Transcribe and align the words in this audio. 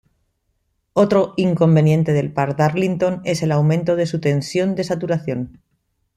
Otro 0.93 1.35
inconveniente 1.37 2.11
del 2.11 2.33
par 2.33 2.55
Darlington 2.55 3.21
es 3.23 3.43
el 3.43 3.51
aumento 3.51 3.95
de 3.95 4.07
su 4.07 4.19
tensión 4.19 4.73
de 4.73 4.83
saturación. 4.83 5.59